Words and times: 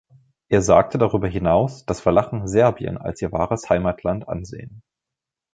Er 0.49 0.63
sagte 0.63 0.97
darüber 0.97 1.27
hinaus, 1.27 1.85
dass 1.85 2.03
Walachen 2.07 2.47
Serbien 2.47 2.97
als 2.97 3.21
ihr 3.21 3.31
wahres 3.31 3.69
Heimaltland 3.69 4.27
ansehen. 4.27 4.81